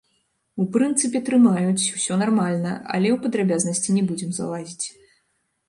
У 0.61 0.63
прынцыпе, 0.75 1.21
трымаюць, 1.27 1.83
усё 1.99 2.17
нармальна, 2.23 2.73
але 2.93 3.07
ў 3.15 3.21
падрабязнасці 3.29 3.89
не 4.01 4.07
будзем 4.11 4.31
залазіць. 4.43 4.85